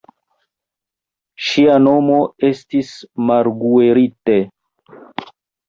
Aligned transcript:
Ŝia 1.47 1.75
nomo 1.89 2.17
estis 2.51 2.91
Marguerite. 3.29 4.41